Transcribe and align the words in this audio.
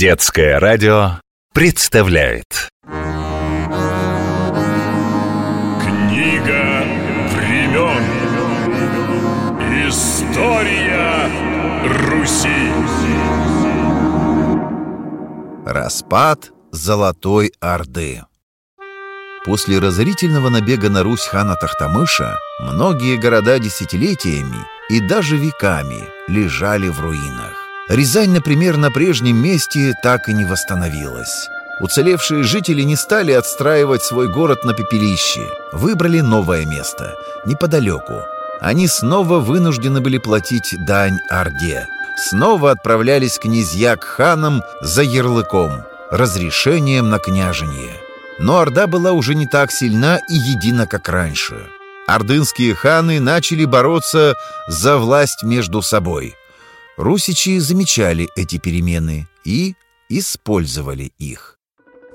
Детское 0.00 0.58
радио 0.58 1.20
представляет. 1.52 2.70
Книга 5.82 6.86
времен. 7.34 8.02
История 9.86 11.28
Руси. 11.84 12.48
Распад 15.66 16.50
Золотой 16.72 17.52
Орды. 17.60 18.24
После 19.44 19.80
разорительного 19.80 20.48
набега 20.48 20.88
на 20.88 21.02
Русь 21.02 21.26
хана 21.26 21.56
Тахтамыша 21.56 22.38
многие 22.60 23.18
города 23.18 23.58
десятилетиями 23.58 24.64
и 24.88 24.98
даже 24.98 25.36
веками 25.36 26.08
лежали 26.26 26.88
в 26.88 26.98
руинах. 27.00 27.59
Рязань, 27.90 28.30
например, 28.30 28.76
на 28.76 28.92
прежнем 28.92 29.36
месте 29.36 29.94
так 30.00 30.28
и 30.28 30.32
не 30.32 30.44
восстановилась. 30.44 31.48
Уцелевшие 31.80 32.44
жители 32.44 32.82
не 32.82 32.94
стали 32.94 33.32
отстраивать 33.32 34.04
свой 34.04 34.28
город 34.28 34.64
на 34.64 34.74
пепелище, 34.74 35.44
выбрали 35.72 36.20
новое 36.20 36.64
место, 36.66 37.16
неподалеку. 37.44 38.22
Они 38.60 38.86
снова 38.86 39.40
вынуждены 39.40 40.00
были 40.00 40.18
платить 40.18 40.72
дань 40.86 41.18
Орде. 41.28 41.88
Снова 42.16 42.70
отправлялись 42.70 43.40
князья 43.40 43.96
к 43.96 44.04
ханам 44.04 44.62
за 44.80 45.02
ярлыком, 45.02 45.82
разрешением 46.12 47.10
на 47.10 47.18
княжение. 47.18 47.96
Но 48.38 48.60
Орда 48.60 48.86
была 48.86 49.10
уже 49.10 49.34
не 49.34 49.48
так 49.48 49.72
сильна 49.72 50.20
и 50.28 50.34
едина, 50.34 50.86
как 50.86 51.08
раньше. 51.08 51.66
Ордынские 52.06 52.76
ханы 52.76 53.18
начали 53.18 53.64
бороться 53.64 54.36
за 54.68 54.96
власть 54.96 55.42
между 55.42 55.82
собой. 55.82 56.36
Русичи 57.00 57.58
замечали 57.60 58.28
эти 58.36 58.58
перемены 58.58 59.26
и 59.42 59.74
использовали 60.10 61.12
их. 61.18 61.56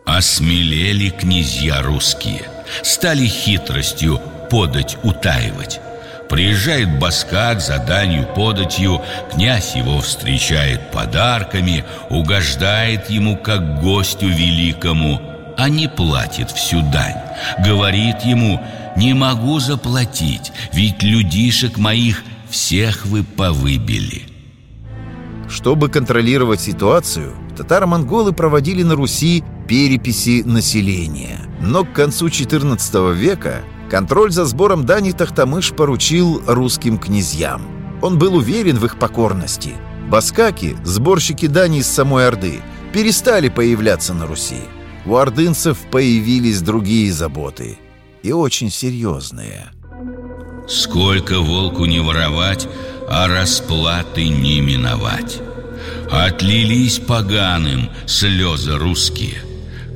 Осмелели 0.06 1.10
князья 1.10 1.82
русские, 1.82 2.48
стали 2.84 3.26
хитростью 3.26 4.22
подать 4.52 5.00
утаивать. 5.02 5.82
Приезжает 6.30 7.00
Баскак 7.00 7.62
за 7.62 7.80
данью 7.80 8.28
податью, 8.36 9.02
князь 9.34 9.76
его 9.76 10.02
встречает 10.02 10.92
подарками, 10.92 11.84
угождает 12.12 13.10
ему 13.10 13.38
как 13.38 13.82
гостю 13.82 14.28
великому– 14.28 15.20
а 15.58 15.70
не 15.70 15.88
платит 15.88 16.52
всю 16.52 16.82
дань. 16.92 17.16
Говорит 17.66 18.24
ему, 18.26 18.62
не 18.98 19.14
могу 19.14 19.60
заплатить, 19.60 20.52
ведь 20.74 21.02
людишек 21.02 21.78
моих 21.78 22.26
всех 22.50 23.06
вы 23.06 23.24
повыбили. 23.24 24.35
Чтобы 25.56 25.88
контролировать 25.88 26.60
ситуацию, 26.60 27.34
татаро-монголы 27.56 28.34
проводили 28.34 28.84
на 28.84 28.96
Руси 28.96 29.42
переписи 29.68 30.44
населения. 30.46 31.40
Но 31.62 31.86
к 31.86 31.94
концу 31.94 32.28
XIV 32.28 33.14
века 33.16 33.64
контроль 33.90 34.32
за 34.32 34.44
сбором 34.44 34.86
дани 34.86 35.12
Тахтамыш 35.12 35.72
поручил 35.72 36.44
русским 36.46 36.98
князьям. 36.98 37.62
Он 38.02 38.20
был 38.20 38.36
уверен 38.36 38.76
в 38.76 38.84
их 38.84 39.00
покорности. 39.00 39.72
Баскаки, 40.10 40.76
сборщики 40.84 41.48
дани 41.48 41.80
из 41.80 41.88
самой 41.88 42.28
Орды, 42.28 42.60
перестали 42.94 43.48
появляться 43.48 44.14
на 44.14 44.28
Руси 44.28 44.60
у 45.06 45.16
ордынцев 45.16 45.78
появились 45.92 46.62
другие 46.62 47.12
заботы, 47.14 47.78
и 48.24 48.32
очень 48.32 48.72
серьезные. 48.72 49.72
Сколько 50.68 51.40
волку 51.40 51.86
не 51.86 52.00
воровать, 52.00 52.68
а 53.08 53.28
расплаты 53.28 54.28
не 54.28 54.62
миновать. 54.62 55.40
Отлились 56.12 57.00
поганым 57.00 57.90
слезы 58.06 58.78
русские, 58.78 59.42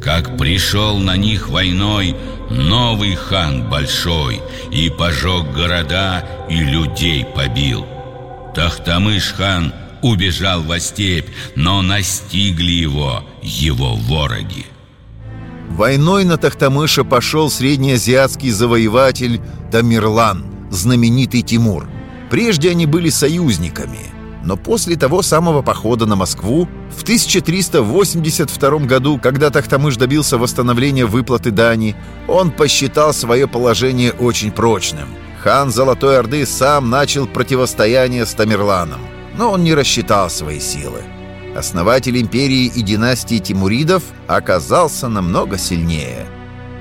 Как 0.02 0.38
пришел 0.38 0.98
на 0.98 1.18
них 1.18 1.50
войной 1.50 2.16
новый 2.50 3.16
хан 3.16 3.70
большой 3.70 4.42
И 4.72 4.89
пожег 4.89 5.52
города 5.54 6.26
и 6.50 6.56
людей 6.56 7.26
побил. 7.26 7.86
Тахтамыш 8.56 9.34
хан 9.34 9.73
убежал 10.02 10.62
во 10.64 10.80
степь, 10.80 11.30
но 11.56 11.82
настигли 11.82 12.72
его 12.72 13.23
его 13.42 13.95
вороги. 13.95 14.66
Войной 15.70 16.26
на 16.26 16.38
Тахтамыша 16.38 17.04
пошел 17.04 17.50
среднеазиатский 17.50 18.50
завоеватель 18.50 19.40
Тамерлан, 19.72 20.44
знаменитый 20.72 21.42
Тимур. 21.42 21.88
Прежде 22.30 22.72
они 22.72 22.86
были 22.86 23.10
союзниками, 23.10 24.00
но 24.44 24.58
после 24.58 24.96
того 24.96 25.22
самого 25.22 25.62
похода 25.62 26.06
на 26.06 26.16
Москву 26.16 26.68
в 26.96 27.04
1382 27.04 28.80
году, 28.80 29.20
когда 29.22 29.52
Тахтамыш 29.52 29.96
добился 29.96 30.38
восстановления 30.38 31.06
выплаты 31.06 31.52
дани, 31.52 31.96
он 32.28 32.52
посчитал 32.52 33.14
свое 33.14 33.48
положение 33.48 34.12
очень 34.12 34.52
прочным. 34.52 35.08
Хан 35.44 35.72
Золотой 35.72 36.20
Орды 36.20 36.46
сам 36.46 36.90
начал 36.90 37.26
противостояние 37.26 38.26
с 38.26 38.34
Тамерланом, 38.34 39.00
но 39.38 39.52
он 39.52 39.64
не 39.64 39.74
рассчитал 39.74 40.30
свои 40.30 40.60
силы 40.60 41.02
основатель 41.59 42.20
империи 42.20 42.65
и 42.65 42.81
династии 42.81 43.37
Тимуридов 43.37 44.02
оказался 44.27 45.08
намного 45.09 45.58
сильнее. 45.58 46.25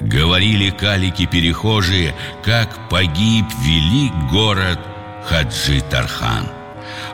Говорили 0.00 0.70
калики-перехожие, 0.70 2.14
как 2.44 2.88
погиб 2.88 3.46
велик 3.62 4.12
город 4.30 4.78
Хаджи-Тархан. 5.28 6.48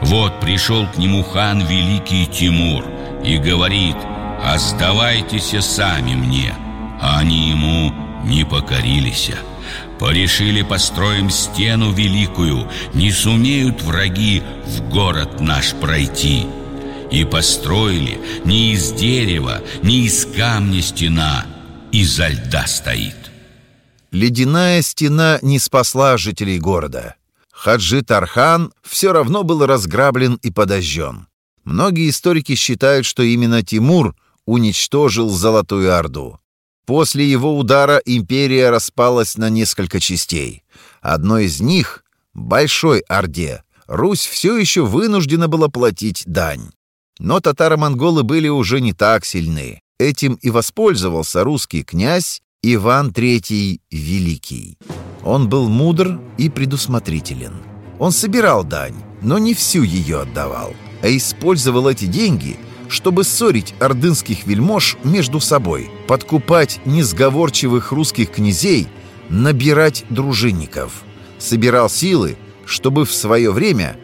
Вот 0.03 0.39
пришел 0.41 0.87
к 0.87 0.99
нему 0.99 1.23
хан 1.23 1.61
Великий 1.67 2.27
Тимур 2.27 2.85
и 3.25 3.39
говорит, 3.39 3.97
«А 4.43 4.59
сдавайтесь 4.59 5.55
сами 5.65 6.15
мне». 6.15 6.55
А 7.01 7.19
они 7.19 7.51
ему 7.51 7.93
не 8.25 8.45
покорились. 8.45 9.31
Порешили 9.99 10.63
построим 10.63 11.31
стену 11.31 11.93
великую, 11.93 12.69
не 12.93 13.11
сумеют 13.11 13.83
враги 13.83 14.43
в 14.67 14.89
город 14.91 15.41
наш 15.41 15.73
пройти. 15.75 16.47
И 17.15 17.25
построили 17.25 18.21
не 18.45 18.73
из 18.73 18.91
дерева, 18.91 19.63
не 19.85 20.07
из 20.07 20.27
камня 20.27 20.83
стена, 20.83 21.47
изо 21.93 22.27
льда 22.27 22.67
стоит. 22.67 23.15
Ледяная 24.11 24.83
стена 24.83 25.39
не 25.41 25.61
спасла 25.61 26.17
жителей 26.17 26.59
города. 26.59 27.15
Хаджи 27.53 28.03
Тархан 28.03 28.73
все 28.83 29.13
равно 29.13 29.45
был 29.45 29.65
разграблен 29.65 30.41
и 30.43 30.51
подожжен. 30.51 31.29
Многие 31.63 32.11
историки 32.11 32.57
считают, 32.57 33.07
что 33.07 33.23
именно 33.23 33.63
Тимур 33.63 34.17
уничтожил 34.45 35.31
Золотую 35.31 35.97
Орду. 35.97 36.41
После 36.85 37.31
его 37.31 37.57
удара 37.57 38.03
империя 38.05 38.71
распалась 38.71 39.39
на 39.39 39.51
несколько 39.51 40.01
частей. 40.01 40.65
Одной 41.01 41.45
из 41.45 41.61
них, 41.61 42.05
Большой 42.35 43.01
Орде, 43.03 43.63
Русь 43.87 44.27
все 44.27 44.57
еще 44.57 44.85
вынуждена 44.85 45.47
была 45.47 45.69
платить 45.69 46.25
дань. 46.27 46.73
Но 47.19 47.41
татаро-монголы 47.41 48.23
были 48.23 48.49
уже 48.49 48.81
не 48.81 48.93
так 48.93 49.25
сильны. 49.25 49.81
Этим 49.99 50.35
и 50.43 50.51
воспользовался 50.51 51.45
русский 51.45 51.85
князь 51.85 52.43
Иван 52.63 53.11
III 53.11 53.81
Великий. 53.91 54.79
Он 55.23 55.49
был 55.49 55.69
мудр 55.69 56.21
и 56.37 56.49
предусмотрителен. 56.49 57.53
Он 57.99 58.11
собирал 58.11 58.65
дань, 58.65 58.97
но 59.23 59.39
не 59.39 59.55
всю 59.55 59.85
ее 59.85 60.23
отдавал, 60.23 60.75
а 61.03 61.09
использовал 61.09 61.89
эти 61.89 62.07
деньги, 62.07 62.57
чтобы 62.89 63.23
ссорить 63.23 63.75
ордынских 63.79 64.47
вельмож 64.47 64.97
между 65.05 65.39
собой, 65.39 65.91
подкупать 66.09 66.81
несговорчивых 66.85 67.93
русских 67.93 68.33
князей, 68.33 68.89
набирать 69.29 70.05
дружинников. 70.11 71.05
Собирал 71.39 71.89
силы, 71.89 72.37
чтобы 72.67 73.05
в 73.05 73.15
свое 73.15 73.53
время 73.53 73.97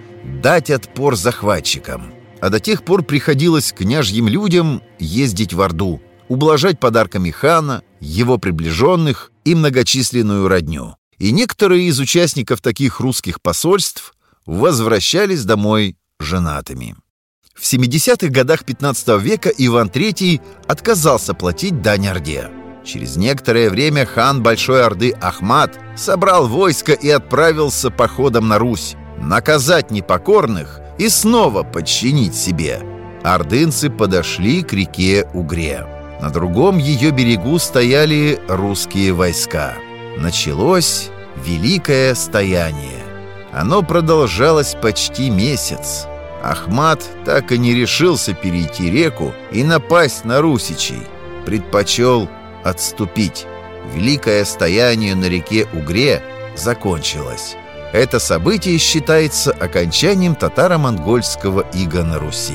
дать 0.42 0.70
отпор 0.70 1.16
захватчикам– 1.16 2.14
а 2.40 2.50
до 2.50 2.60
тех 2.60 2.84
пор 2.84 3.02
приходилось 3.02 3.72
княжьим 3.72 4.28
людям 4.28 4.82
ездить 4.98 5.52
в 5.52 5.60
Орду, 5.60 6.00
ублажать 6.28 6.80
подарками 6.80 7.30
хана, 7.30 7.82
его 8.00 8.38
приближенных 8.38 9.30
и 9.44 9.54
многочисленную 9.54 10.48
родню. 10.48 10.96
И 11.18 11.32
некоторые 11.32 11.88
из 11.88 11.98
участников 12.00 12.62
таких 12.62 13.00
русских 13.00 13.42
посольств 13.42 14.14
возвращались 14.46 15.44
домой 15.44 15.96
женатыми. 16.18 16.96
В 17.54 17.62
70-х 17.62 18.28
годах 18.28 18.64
15 18.64 19.20
века 19.20 19.50
Иван 19.50 19.88
III 19.88 20.40
отказался 20.66 21.34
платить 21.34 21.82
дань 21.82 22.06
Орде. 22.06 22.48
Через 22.84 23.16
некоторое 23.16 23.68
время 23.68 24.06
хан 24.06 24.42
Большой 24.42 24.82
Орды 24.82 25.10
Ахмат 25.20 25.78
собрал 25.94 26.48
войско 26.48 26.92
и 26.92 27.10
отправился 27.10 27.90
походом 27.90 28.48
на 28.48 28.58
Русь, 28.58 28.94
наказать 29.18 29.90
непокорных 29.90 30.80
и 31.00 31.08
снова 31.08 31.62
подчинить 31.62 32.34
себе. 32.34 32.82
Ордынцы 33.22 33.88
подошли 33.88 34.62
к 34.62 34.74
реке 34.74 35.26
Угре. 35.32 35.86
На 36.20 36.28
другом 36.28 36.76
ее 36.76 37.10
берегу 37.10 37.58
стояли 37.58 38.38
русские 38.48 39.14
войска. 39.14 39.72
Началось 40.18 41.08
великое 41.42 42.14
стояние. 42.14 43.00
Оно 43.50 43.82
продолжалось 43.82 44.74
почти 44.74 45.30
месяц. 45.30 46.06
Ахмат 46.42 47.02
так 47.24 47.50
и 47.50 47.56
не 47.56 47.72
решился 47.74 48.34
перейти 48.34 48.90
реку 48.90 49.32
и 49.52 49.64
напасть 49.64 50.26
на 50.26 50.42
русичей. 50.42 51.00
Предпочел 51.46 52.28
отступить. 52.62 53.46
Великое 53.94 54.44
стояние 54.44 55.14
на 55.14 55.30
реке 55.30 55.66
Угре 55.72 56.22
закончилось. 56.56 57.56
Это 57.92 58.20
событие 58.20 58.78
считается 58.78 59.50
окончанием 59.50 60.36
татаро-монгольского 60.36 61.66
ига 61.74 62.04
на 62.04 62.20
Руси. 62.20 62.54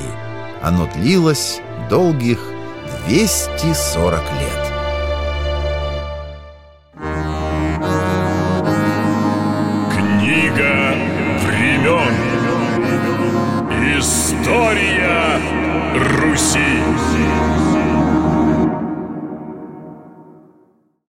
Оно 0.61 0.87
длилось 0.95 1.59
долгих 1.89 2.39
240 3.07 4.21
лет. 4.39 4.65
Книга 9.91 10.95
времен. 11.43 12.15
История 13.99 15.41
Руси. 16.21 17.44